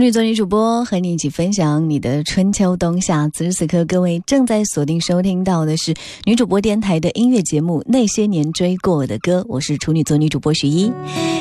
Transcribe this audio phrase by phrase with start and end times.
[0.00, 3.28] 处女座女主播和你一起分享你的春秋冬夏。
[3.34, 10.90] 此时此刻，各位正在锁定收听到的是女主播电台的音乐节目《那些年追过的歌》，我是处女座女主播徐一。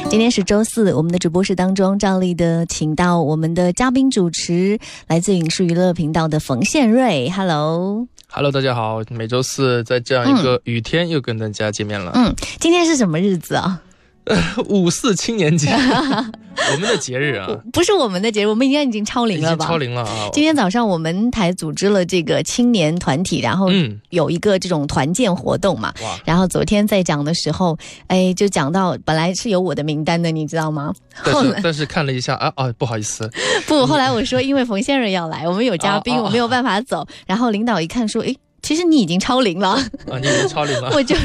[0.10, 7.30] 今天是周四，我们的直播室当中照例的请到我们的嘉宾主持，来自影视娱乐频道的冯宪瑞。
[7.30, 12.12] Hello，Hello，大家好，每周四在这样一个雨天又跟大家见面了。
[12.14, 13.82] 嗯，今天是什么日子啊？
[14.70, 15.72] 五四青年节，
[16.72, 19.66] 我们的节日啊， 不是我们的节日，我们应该已经超龄了吧？
[19.66, 20.30] 超龄了啊！
[20.32, 25.94] 今天早上我们台组织了这个青年团体，然后嗯有一个这种团建活动嘛。
[26.04, 30.94] 哇，然后昨天在讲的时候，哎，就讲到本来是有我的名单的，你知道吗？
[31.24, 33.30] 但是但是看了一下啊啊，不好意思，
[33.68, 37.06] 不，后来我说因为冯先生要来，我们有嘉宾，我没有办法走。
[37.26, 39.70] 然后领导一看说，哎，其实你已经超龄了，
[40.10, 41.16] 啊，你已经超龄了，我就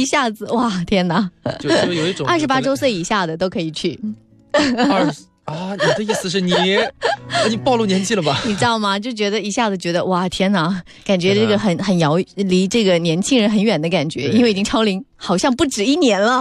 [0.00, 1.30] 一下子哇，天哪！
[1.60, 3.98] 就就有一种二十八周岁以下的都可以去，
[4.52, 8.40] 二十啊，你的意思是你啊你暴露年纪了吧？
[8.46, 8.98] 你知道吗？
[8.98, 16.40] 就觉得一下子觉得哇，天哪，感觉这个很很遥离这个年轻人很远的感觉，因为已经超龄，好像不止一年了，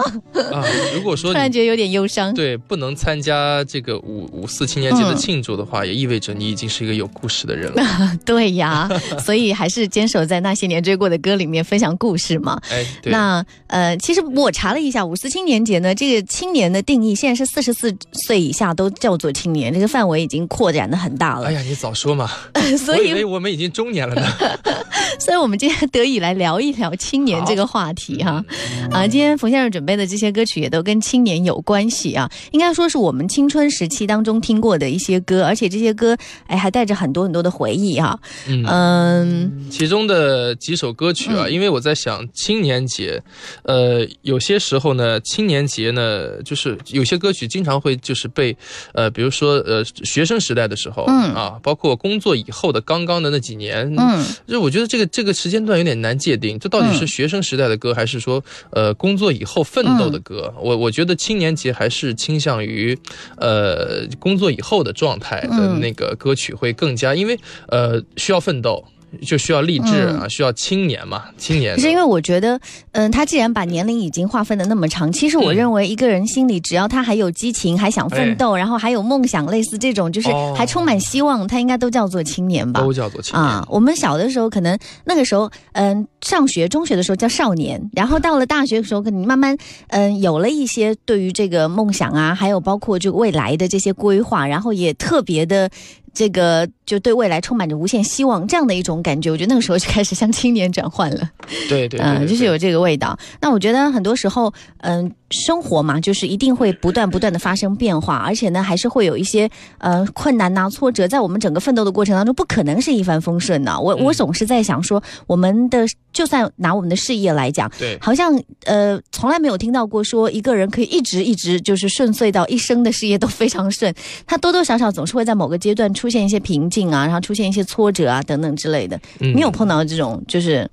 [0.52, 0.63] 啊，
[0.93, 2.33] 如果说突然觉得有点忧伤。
[2.33, 7.83] 对不能参加这个五五四青年节的嗯庆祝的话，也意味着你已经是一个有故事的人了。
[8.25, 8.89] 对呀，
[9.23, 12.59] 所以还是坚守在那些年追过的歌里面分享故事嘛。
[12.69, 21.47] 哎，对，那呃，其实我查了一下，五四青年节呢，这个青年的定义现在是四十四岁以下都叫做青年，这个范围已经扩展的很大了。
[21.47, 22.30] 哎呀，你早说嘛，
[22.77, 24.27] 所以我们已经中年了呢。
[25.17, 28.43] 所以我们今天得以来聊一聊青年这个话题哈。
[28.49, 28.55] 嗯
[28.92, 36.15] 啊，今天冯先生准备的这些歌曲也都跟青年有关系啊，应该说是我们青春时期当中听过的一些歌，而且这些歌
[36.48, 38.17] 哎还带着很多很多的回忆啊。
[38.48, 38.65] 嗯。
[38.65, 39.67] 嗯。
[39.70, 43.21] 其中的几首歌曲啊，因为我在想青年节，
[43.64, 48.55] 呃，有些时候呢，青年节呢，就是有些歌曲经常会就是被，
[48.93, 54.23] 呃，比如说呃学生时代的时候，嗯啊，包括工作以后的刚刚的那几年，嗯。
[54.47, 60.54] 就我觉得这个这个时间段有点难界定，这到底是学生时代的歌，还是说呃工作以后奋斗的歌？
[60.60, 62.98] 我我觉得青年节还是倾向于
[63.38, 68.86] 呃工作以后的状态的嗯那个歌曲会更加，因为呃需要奋斗。
[69.21, 72.59] 就需要励志啊，需要青年嘛，青年是因为我觉得，
[72.92, 82.80] 嗯，他既然把年龄已经划分的那么长，其实我嗯认为一个人心里只要他还有激情，还想奋斗，然后还有梦想，类似这种就是哦还充满希望，他应该都叫做青年吧。
[82.80, 83.43] 都叫做青年。
[83.43, 89.58] 啊，我们小的时候可能那个时候，嗯，上学、中学的时候叫少年，然后到了大学的时候，可能慢慢，
[89.89, 95.70] 嗯，有了一些对于这个梦想啊，还有包括就未来的这些规划，然后也特别的。
[96.15, 101.30] 这个就对未来充满着无限希望，这样的一种感觉，我觉得那个时候就开始向青年转换了。
[101.70, 103.15] 对对对嗯，对就是有这个味道。
[103.42, 113.79] 那我觉得很多时候，嗯、生活嘛，就是一定会不断不断的发生变化，而且呢，还是会有一些呃困难呐、挫折，在我们整个奋斗的过程当中，不可能是一帆风顺的。
[113.79, 123.93] 我、我嗯总是在想说，我们的就算拿我们的事业来讲，对好像呃从来没有听到过说一个人可以一直一直就是顺遂到一生的事业都非常顺，
[124.25, 128.99] 他多多少少总是会在某个阶段出现一些瓶颈啊，然后出现一些挫折啊等等之类的。
[129.19, 130.69] 嗯你有碰到这种就是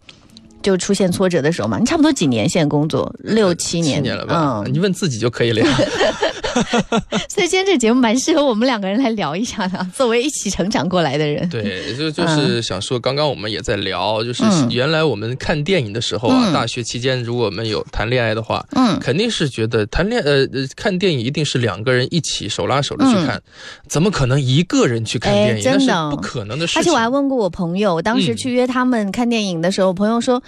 [0.63, 1.79] 就出现挫折的时候嘛？
[1.79, 3.13] 你差不多几年现在工作？
[3.19, 4.63] 六七年，七年了吧？
[4.65, 5.79] 嗯，你问自己就可以了呀。
[7.29, 11.49] 所以今天这节目蛮适合我们两个人来聊一下的， 作为一起成长过来的人。
[11.49, 23.41] 对，就就是想说，刚刚我们也在聊，就是嗯原来我们看电影的时候啊，嗯大学期间如果我们有谈恋爱的话，嗯肯定是觉得谈恋呃呃看电影一定是两个人一起手拉手的去看，
[23.89, 25.63] 怎么可能一个人去看电影？
[25.63, 26.83] 真的不可能的事情。
[26.83, 30.43] 而且我还问过我朋友，当时嗯去约他们看电影的时候，朋友说。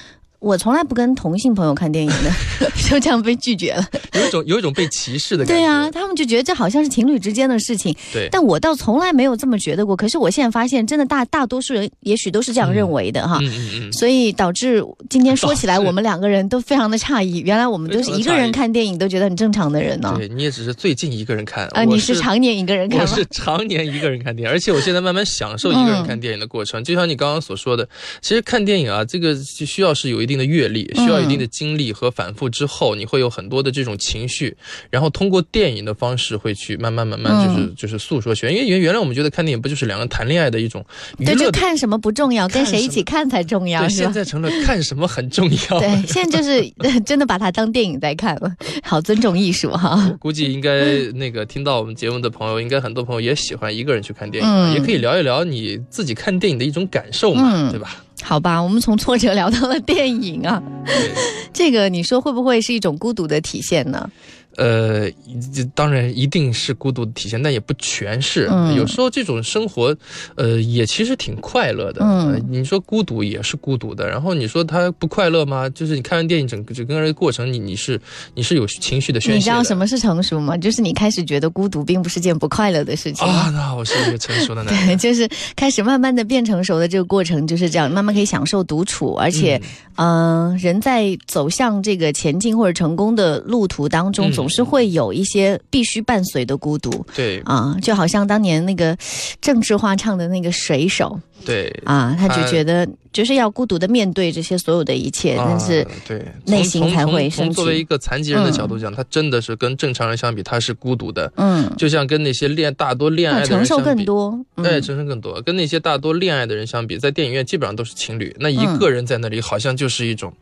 [0.45, 2.31] 我从来不跟同性朋友看电影的，
[2.89, 3.85] 就这样被拒绝了。
[4.13, 5.55] 有一种有一种被歧视的感觉。
[5.55, 9.97] 对啊，他们就觉得这好像是情侣之间的事情，对但我倒从来没有这么觉得过。
[9.97, 13.39] 可是我现在发现，真的大大多数人也许都是这样认为的哈。
[13.41, 17.39] 嗯嗯嗯，所以导致今天说起来， 我们两个人都非常的诧异。
[17.41, 20.15] 原来我们都是一个人看电影都觉得很正常的人呢。
[20.19, 23.07] 对，你也只是最近一个人看啊，我你是常年一个人看吗？
[23.11, 26.85] 我是常年一个人看电影，而且我现在慢慢享受一个人看电影的过程。
[26.85, 27.89] 就像你刚刚所说的，
[28.21, 34.57] 其实看电影啊，这个是需要是有一定的阅历，需要一定的经历和反复之后，你会有很多的这种情绪，
[34.91, 38.53] 然后通过电影的方式会去慢慢慢慢就是、就是诉说起来。
[38.53, 40.85] 因为原原来我们觉得看电影不就是两个人谈恋爱的一种
[41.19, 44.11] 娱对，就看什么不重要，跟谁一起看才重要，对，现？
[44.15, 45.81] 在成了看什么很重要。
[45.81, 46.73] 对，现在就是
[47.05, 48.55] 真的把它当电影在看了，
[48.85, 50.17] 好尊重艺术哈。
[50.21, 50.85] 估计应该
[51.15, 58.05] 那个听到我们节目的朋友，应该很多朋友也喜欢一个人去看电影，嗯也可以聊一聊你自己看电影的一种感受嘛，嗯对吧？
[58.23, 60.63] 好吧，我们从挫折聊到了电影啊，
[61.53, 64.09] 这个你说会不会是一种孤独的体现呢？
[64.57, 65.11] 呃，
[65.53, 68.49] 这当然一定是孤独的体现，但也不全是。
[68.51, 69.95] 嗯有时候这种生活，
[70.35, 72.05] 呃，也其实挺快乐的。
[72.05, 75.69] 嗯呃你说孤独也是孤独的，然后你说他不快乐吗？
[75.71, 78.01] 就是你看完电影整个整个这个过程，你你是
[78.35, 79.39] 你是有情绪的宣泄的。
[79.39, 80.57] 你知道什么是成熟吗？
[80.57, 83.27] 就是你开始觉得孤独并不是件不快乐的事情。
[83.27, 83.51] 啊？
[83.55, 84.99] 那我是一个成熟的男人 对，人。
[84.99, 89.61] 就是开始慢慢的变成熟的这个过程就是这样，慢慢可以享受独处，而且，
[89.97, 97.05] 嗯、人在走向这个前进或者成功的路途当中，嗯总是会有一些必须伴随的孤独。
[97.17, 97.41] 对。
[97.47, 98.97] 啊，就好像当年那个
[99.41, 106.27] 郑智化唱的那个水手对，啊，他就觉得就是要孤独的面对这些所有的一切，但是啊、对。
[106.47, 111.31] 内心才会升从从作为一个残疾人的角度讲，他真的是跟正常人相比，他是孤独的。
[111.37, 114.45] 嗯，就像跟那些恋大多恋爱的要承受人相比，更多。
[114.57, 114.65] 嗯。
[114.65, 115.43] 对，承受更多。
[115.43, 120.33] 跟那些大多恋爱的人相比，在电影院基本上都是情侣，那一嗯个人在那里，好像就是一种，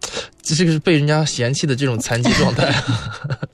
[0.40, 2.72] 这个是被人家嫌弃的这种残疾状态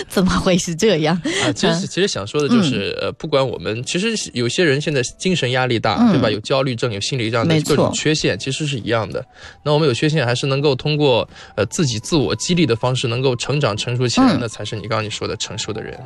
[0.08, 1.14] 怎么会是这样？
[1.44, 1.52] 啊。
[1.52, 6.30] 其实，其实想说的就是，呃，不管我们，其实有些人现在精神压力大，嗯对吧？
[6.30, 9.24] 有焦虑症，有心理这样的各种缺陷，其实是一样的。
[9.62, 15.98] 那我们有缺陷，还是能够通过呃自己自我激励的方式，能够成长成熟起来，嗯那才是你刚刚你说的成熟的人。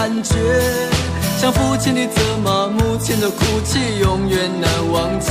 [0.00, 0.34] 感觉，
[1.38, 5.30] 像父亲的责骂，母亲的哭泣，永远难忘记。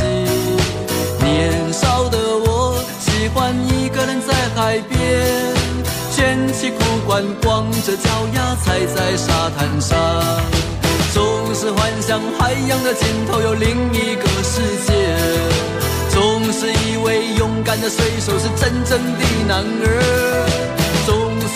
[1.24, 5.00] 年少的我喜欢一个人在海边，
[6.16, 6.78] 卷起裤
[7.08, 9.98] 管，光着脚丫踩在沙滩上，
[11.16, 11.26] 总
[11.56, 14.94] 是幻想海洋的尽头有另一个世界。
[16.12, 20.59] 总是以为勇敢的水手是真正的男儿，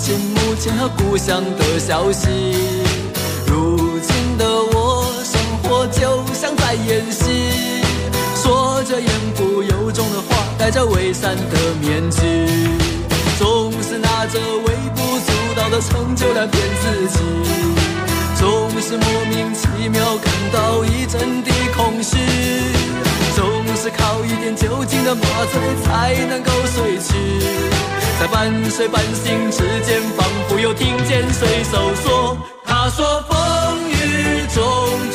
[0.00, 2.26] 亲、母亲和故乡的消息。
[3.46, 7.82] 如今的我，生活就像在演戏，
[8.34, 12.18] 说着言不由衷的话，戴着伪善的面具，
[13.38, 17.18] 总是拿着微不足道的成就来骗自己。
[18.40, 22.16] 总是莫名其妙感到一阵的空虚，
[23.34, 27.14] 总是靠一点酒精的麻醉才能够睡去，
[28.20, 33.38] 在半睡半醒之间，仿佛又听见水手说：“他说风
[33.90, 34.62] 雨中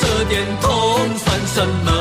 [0.01, 0.69] 这点痛
[1.17, 1.91] 算什么？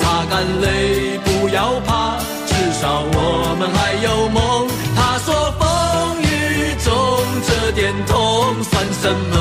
[0.00, 6.92] 擦干泪，不要怕，至少我们还有梦。”他说风雨中
[7.46, 9.34] 这点痛算什么？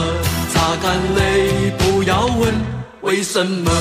[0.54, 2.54] 擦干泪，不要问
[3.02, 3.72] 为什么。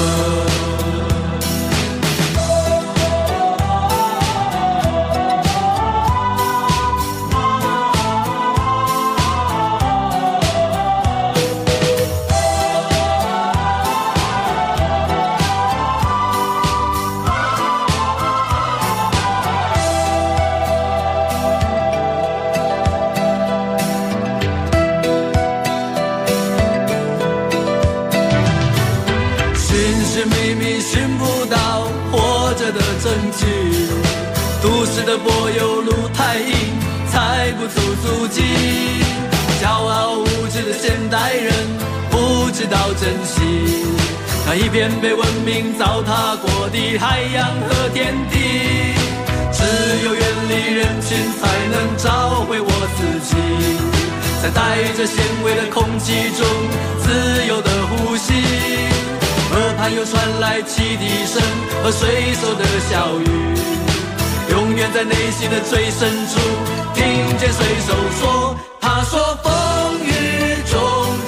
[30.26, 33.45] 秘密寻不到活着的证据，
[34.62, 36.54] 都市的柏油路太硬，
[37.11, 38.43] 踩不出足迹。
[39.61, 41.52] 骄傲无知的现代人
[42.11, 43.40] 不知道珍惜，
[44.47, 48.95] 那一片被文明糟蹋过的海洋和天地。
[49.52, 49.62] 只
[50.04, 53.37] 有远离人群，才能找回我自己，
[54.43, 56.47] 在带着咸味的空气中
[57.00, 58.94] 自由的呼吸。
[59.51, 61.43] 河畔又传来汽笛声
[61.83, 63.23] 和水手的笑语，
[64.51, 66.41] 永远在内心的最深处
[66.95, 67.03] 听
[67.39, 69.53] 见水手说：“他说风
[70.03, 70.09] 雨
[70.71, 70.79] 中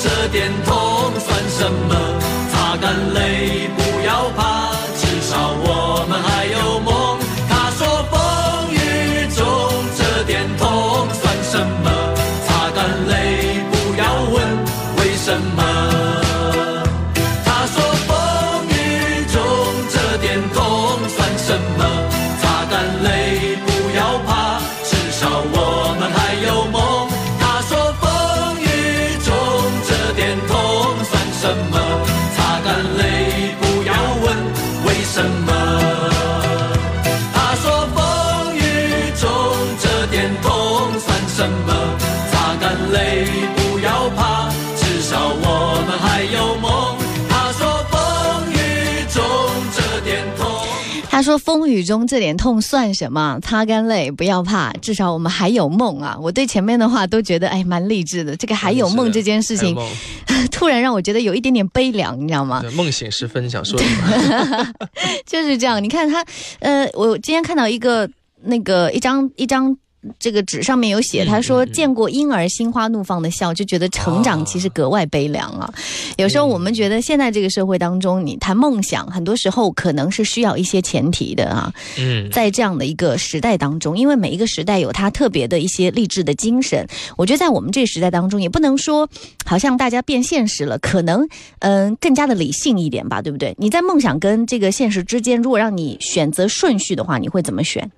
[0.02, 0.74] 这点痛
[1.20, 1.94] 算什么？
[2.52, 3.82] 擦干泪不，
[42.96, 43.26] 泪，
[43.56, 46.96] 不要怕，至少我们还有梦。
[47.28, 49.22] 他说风雨中
[49.74, 50.46] 这点痛。
[51.10, 53.38] 他说：“风雨中这点痛算什么？
[53.42, 58.36] 擦干泪，不要怕，至少我们还有梦啊！”我对前面的话都觉得哎蛮励志的。
[58.36, 59.74] 这个还有梦这件事情
[60.52, 62.60] 突然让我觉得有一点点悲凉，你知道吗？
[62.60, 64.72] 对梦醒时分，想说什么？
[65.24, 65.82] 就是这样。
[65.82, 66.22] 你看他，
[66.58, 68.08] 呃，我今天看到一个
[68.42, 69.76] 那个一张一张。
[70.18, 75.72] 这个纸上面有写，嗯他说见过婴儿心花怒放的笑，就觉得成长其实格外悲凉啊。
[76.16, 81.72] 有时候我们觉得现在这个社会当中，你谈梦想，很多时候可能是需要一些前提的啊。
[81.98, 86.86] 嗯，在这样的一个时代当中，因为每一个时代有它特别的一些励志的精神。
[87.16, 89.08] 我觉得在我们这个时代当中，也不能说
[89.44, 91.28] 好像大家变现实了，可能
[91.60, 93.54] 嗯、更加的理性一点吧，对不对？
[93.58, 97.90] 你在梦想跟这个现实之间，如果让你选择顺序的话，你会怎么选？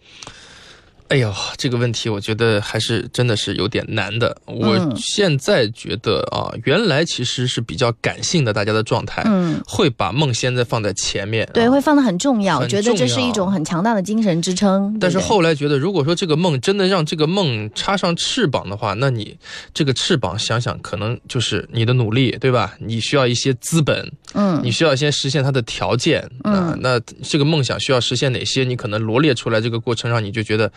[1.09, 4.37] 哎呦，这个问题我觉得还是真的是有点难的。
[4.45, 14.99] 我嗯现在觉得啊，原来其实是比较感性的，大家的状态，嗯，会把梦现在放在前面，啊对，会放得很重要，我觉得这是一种很强大的精神支撑。
[15.00, 19.37] 但是后来觉得，如果说这个梦真的让这个梦插上翅膀的话，那你
[19.73, 22.75] 这个翅膀想想，可能就是你的努力，对吧？
[22.81, 26.21] 你需要一些资本，嗯你需要先实现它的条件。
[26.43, 28.62] 啊嗯那这个梦想需要实现哪些？
[28.62, 30.71] 你可能罗列出来，这个过程让你就觉得，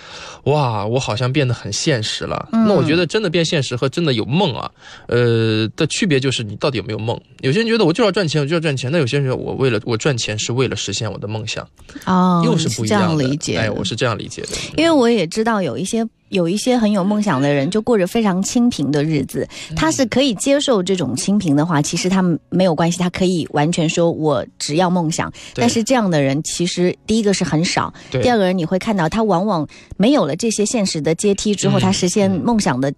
[0.44, 2.50] 哇，我好像变得很现实了。
[2.52, 4.70] 嗯那我觉得真的变现实和真的有梦啊，
[5.08, 7.20] 呃的区别就是你到底有没有梦。
[7.42, 11.68] 有些人觉得我就要赚钱，我就要赚钱；那有些人觉得我为了我赚钱是为了实现我的梦想，
[12.06, 13.24] 哦，又是不一样的。
[13.24, 13.62] 样理解的。
[13.62, 14.50] 哎，我是这样理解的。
[14.78, 19.48] 因为我也知道有一些有一些很有梦想的人，就过着非常清贫的日子。
[19.70, 25.32] 嗯他是可以接受这种清贫的话，其实他们没有关系，他可以完全说我只要梦想。
[25.54, 32.92] 但是这样的人，其实第一个是很少，对第二个人你会看到他往往没有了这些现实的阶梯之后，嗯他实现梦想的。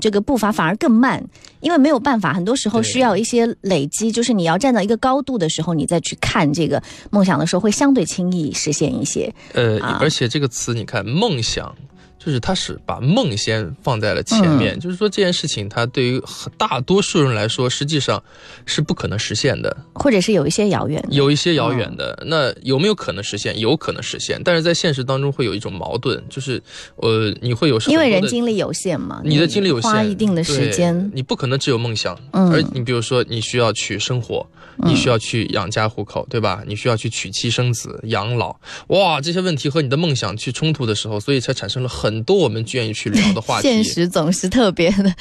[0.00, 1.24] 这个步伐反而更慢，
[1.60, 9.32] 因为没有办法，很多时候需要一些累积，就是你要站到一个高度的时候，你再去看这个梦想的时候，会相对轻易实现一些。
[9.54, 11.72] 呃，啊而且这个词，你看，梦想，
[12.26, 16.20] 就是他是把梦先放在了前面，就是说这件事情，他对于
[16.58, 18.20] 大多数人来说，实际上
[18.64, 21.08] 是不可能实现的，或者是有一些遥远的。
[21.12, 22.20] 有一些遥远的。
[22.26, 23.56] 那有没有可能实现？
[23.60, 26.60] 有可能实现，但是在现实当中会有一种矛盾，就是
[26.96, 32.18] 呃，你会有因为人精力有限嘛，你的精力有限，花一定的时对间，你不可能只有梦想。
[32.32, 34.44] 嗯而你比如说，你需要去生活，
[34.78, 36.64] 你需要去养家糊口，对吧？
[36.66, 38.56] 你需要去娶妻生子、养老，
[38.88, 43.68] 哇，这些问题和你的梦想去冲突的时候，所以才产生了很很多我们愿意去聊的话题。
[43.68, 45.14] 现实总是特别的，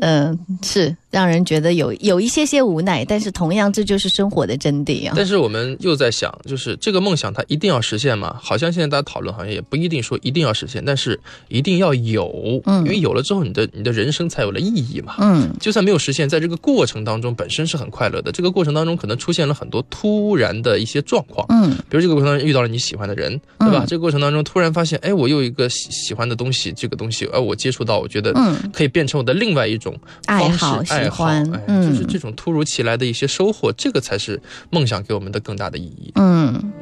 [0.00, 5.14] 嗯、是让人觉得有有一些些无奈，但是同样这就是生活的真谛啊。
[5.16, 8.36] 但是我们又在想，就是这个梦想它一定要实现吗？
[8.42, 15.14] 好像现在大家讨论，好像也不一定说一定要实现，但是一定要有，嗯因为有了之后，你的你的人生才有了意义嘛。
[15.20, 18.32] 嗯就算没有实现，在这个过程当中本身是很快乐的。
[18.32, 23.84] 这个过程当中可能出现了很多突然的一些状况，嗯比如这个过程当中遇到了你喜欢的人，对吧？
[23.84, 29.94] 嗯这个过程当中突然发现，哎，我有一个喜喜欢的东西，这个东西，哎，我接触到，我觉得嗯，可以变成我的另外一种
[30.26, 36.12] 方式爱好喜爱好，欢哎，嗯就是这种突如其来的一些收获，这个才是梦想给我们的更大的意义。
[36.16, 36.72] 嗯。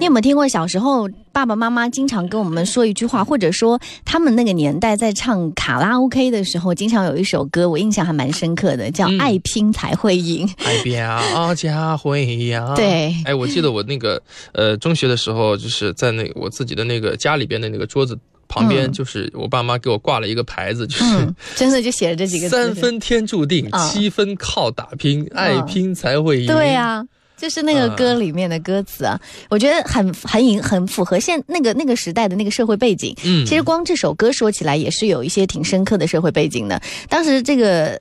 [0.00, 10.46] 你有没有听过小时候爸爸妈妈经常跟我们说一句话，或者说他们那个年代在唱卡拉 OK 的时候，经常有一首歌，我印象还蛮深刻的，叫嗯《爱拼才会赢》。
[10.64, 12.72] 爱表家会呀。
[12.74, 14.22] 对哎，我记得我那个
[14.52, 21.04] 呃中学的时候，就是在那我自己的那个家里边的那个桌子旁边，嗯就是我爸妈给我挂了一个牌子，就是。
[21.04, 22.56] 嗯，真的就写了这几个字。
[22.56, 26.46] 三分天注定，啊七分靠打拼，爱拼才会赢。
[26.46, 33.14] 对啊，就是那个歌里面的歌词啊，我觉得很很引很符合现那个那个时代的那个社会背景。
[33.24, 36.80] 嗯，其实光这首歌说起来也是有一些挺深刻的社会背景的。
[37.08, 38.00] 当时这个。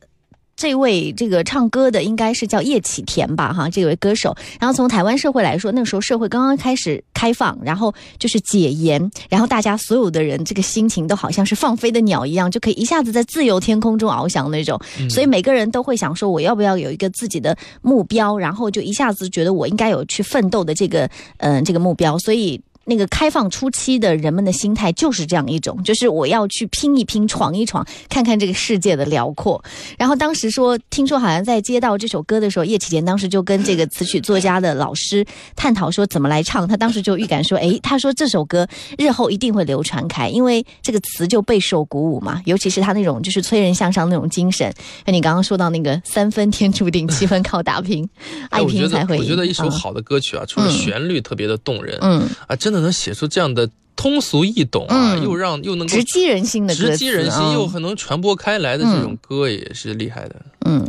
[0.58, 4.36] 这位这个唱歌的应该是叫叶启田吧，哈，这位歌手。
[4.60, 14.82] 然后从台湾社会来说，那时候社会刚刚开始开放，然后就是解严，然后大家所有的人这个心情都好像是放飞的鸟一样，就可以一下子在自由天空中翱翔那种。
[15.00, 21.06] 嗯所以每个人都会想说，我要不要有一个自己的目标，然后就一下子觉得我应该有去奋斗的这个
[21.38, 22.60] 嗯、呃这个目标，所以。
[22.88, 29.62] 那个开放初期的人们的心态就是这样一种，就是我要去拼一拼、闯一闯，看看这个世界的辽阔。
[29.98, 35.26] 然后当时说，听说好像在接到这首歌的时候，叶启田当时就跟这个词曲作家的老师
[35.56, 36.68] 探讨说怎么来唱。
[36.68, 38.68] 他当时就预感说，哎，他说这首歌
[38.98, 44.74] 日后一定会流传开，因为这个词就备受鼓舞嘛，尤其是他那种就是催人向上那种精神。
[45.06, 48.08] 那你刚刚说到那个三分天注定，七分靠打拼，
[48.50, 49.24] 爱拼才会赢。
[49.24, 60.36] 我觉得一首嗯好的歌曲啊，除了嗯旋律特别的动人，嗯，啊，真的能写出这样的通俗易懂啊，嗯又让又能够直击人心的直击人心，嗯又很能传播开来的这种歌也是厉害的。
[60.66, 60.88] 嗯。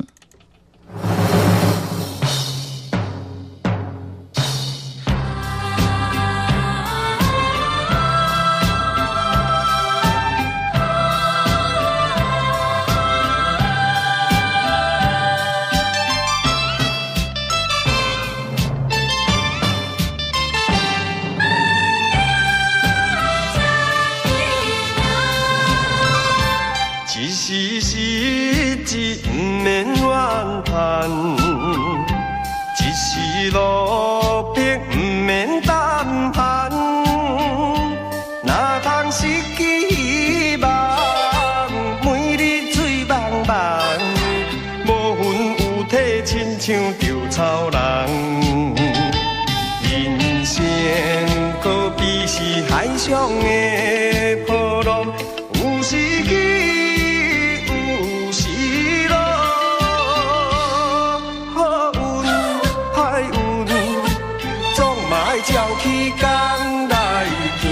[65.51, 67.25] 照起工来
[67.61, 67.65] 行。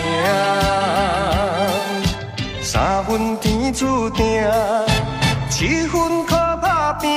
[2.62, 4.24] 三分天注定，
[5.50, 7.10] 七分靠打拼，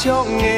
[0.00, 0.57] 是海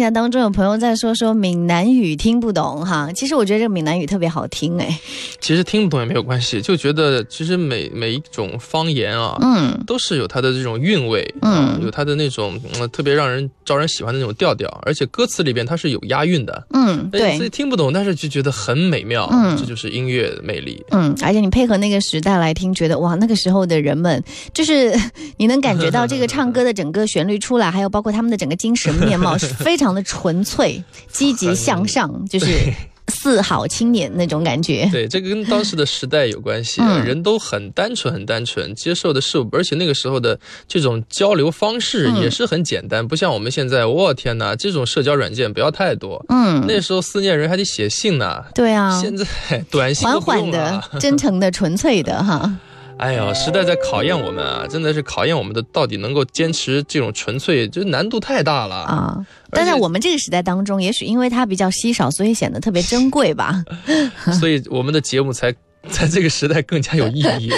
[0.00, 4.98] 平台当中有朋友在说说闽南语听不懂哈，其实我觉得这个闽南语特别好听哎，
[5.40, 9.78] 其实听不懂也没有关系，就觉得其实每每一种方言啊，嗯。
[9.86, 11.52] 都是有它的这种韵味，嗯。
[11.52, 17.36] 啊有它的那种、嗯特别让人招人喜欢的那种调调，而且歌词里边它是有押韵的，嗯，对。
[17.36, 17.50] 所以。
[17.50, 19.54] 听不懂，但是就觉得很美妙，嗯。
[19.58, 20.82] 这就是音乐的魅力。
[20.92, 24.22] 嗯，而且你配合那个时代来听，觉得哇，那个时候的人们，
[24.54, 24.98] 就是
[25.36, 32.46] 你能感觉到这个唱歌的整个旋律出来，还有包括他们的整个精神面貌是非常的纯粹、积极向上，就是
[33.08, 34.88] 四好青年那种感觉。
[34.92, 46.24] 对，这个跟当时的时代有关系，嗯人都很单纯，很单纯，接受的事物，而且那个时候的这种交流方式嗯也是很简单，不像我们现在，我天哪，这种社交软件不要太多。
[46.28, 49.26] 嗯，那时候思念人还得写信呢，对啊，现在
[49.70, 52.58] 短信缓缓的了。、真诚的、纯粹的哈。
[53.00, 58.76] 哎呦，时代在考验我们啊，真的是考验我们的到底能够坚持这种纯粹，这难度太大了。
[58.76, 59.26] 啊。
[59.50, 63.64] 但在我们这个时代当中，也许因为它比较稀少，所以显得特别珍贵吧。
[64.38, 65.50] 所以我们的节目才
[65.88, 67.50] 在这个时代更加有意义。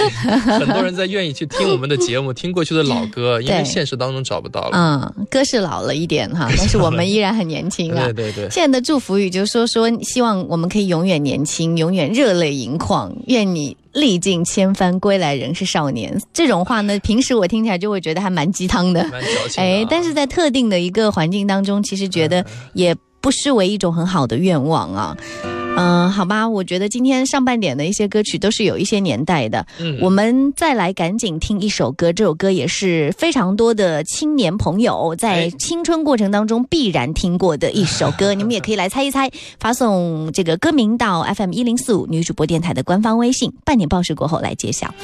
[0.47, 4.71] 很多人在愿意去听我们的节目，听过去的老歌， 因为现实当中找不到了。
[4.73, 8.31] 嗯，歌是老了一点哈，但是我们依然很年轻啊对。
[8.31, 13.13] 对对，现在的祝福语就说说，希望我们可以永远年轻，永远热泪盈眶。
[13.27, 16.19] 愿你历尽千帆归来仍是少年。
[16.33, 19.03] 这种话呢，平时我听起来就会觉得还蛮鸡汤的。
[19.09, 19.65] 蛮矫情啊。
[19.65, 25.17] 哎，但是在特定的一个环境当中，其实觉得也不失为一种很好的愿望啊。
[25.45, 29.67] 嗯、好吧，我觉得今天上半点的一些歌曲都是有一些年代的。
[29.81, 44.95] 嗯我们再来赶紧听一首歌，这首歌也是非常多的青年朋友在哎青春过程当中必然听过的一首歌， 你们也可以来猜一猜，发送这个歌名到 FM 一零四五女主播电台的官方微信，半点报时过后来揭晓。